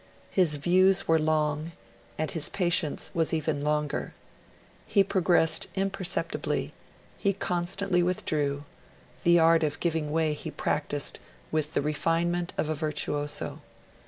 His 0.31 0.55
views 0.55 1.07
were 1.07 1.19
long, 1.19 1.73
and 2.17 2.31
his 2.31 2.49
patience 2.49 3.11
was 3.13 3.35
even 3.35 3.61
longer. 3.63 4.15
He 4.87 5.03
progressed 5.03 5.67
imperceptibly; 5.75 6.73
he 7.19 7.33
constantly 7.33 8.01
withdrew; 8.01 8.63
the 9.23 9.37
art 9.37 9.61
of 9.61 9.79
giving 9.79 10.09
way 10.09 10.33
he 10.33 10.49
practised 10.49 11.19
with 11.51 11.75
the 11.75 11.83
refinement 11.83 12.51
of 12.57 12.67
a 12.67 12.73
virtuoso. 12.73 13.61